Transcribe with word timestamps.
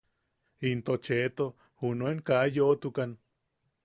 Into 0.69 0.93
Cheto 1.07 1.47
junuen 1.81 2.23
ka 2.27 2.37
yoʼotukan. 2.55 3.11